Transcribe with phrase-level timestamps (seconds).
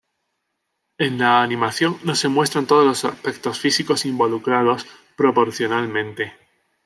[0.97, 6.33] En la animación no se muestran todos los aspectos físicos involucrados proporcionalmente.